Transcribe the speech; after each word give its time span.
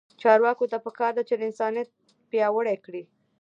چارواکو 0.21 0.65
ته 0.71 0.77
پکار 0.85 1.11
ده 1.17 1.23
چې، 1.27 1.33
انسانیت 1.47 1.89
پیاوړی 2.29 2.77
کړي. 2.85 3.03